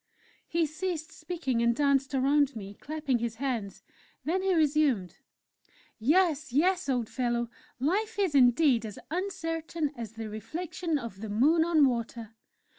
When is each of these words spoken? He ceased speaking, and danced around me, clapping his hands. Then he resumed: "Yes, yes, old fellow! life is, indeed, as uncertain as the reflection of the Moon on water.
He 0.47 0.65
ceased 0.65 1.11
speaking, 1.11 1.61
and 1.61 1.75
danced 1.75 2.15
around 2.15 2.55
me, 2.55 2.73
clapping 2.73 3.19
his 3.19 3.35
hands. 3.35 3.83
Then 4.25 4.41
he 4.41 4.55
resumed: 4.55 5.19
"Yes, 5.99 6.51
yes, 6.51 6.89
old 6.89 7.07
fellow! 7.07 7.51
life 7.79 8.17
is, 8.17 8.33
indeed, 8.33 8.83
as 8.83 8.97
uncertain 9.11 9.91
as 9.95 10.13
the 10.13 10.27
reflection 10.27 10.97
of 10.97 11.21
the 11.21 11.29
Moon 11.29 11.63
on 11.63 11.85
water. 11.85 12.33